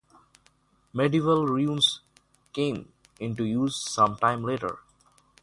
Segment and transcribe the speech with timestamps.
[0.93, 1.99] Medieval runes
[2.53, 4.79] came into use some time later.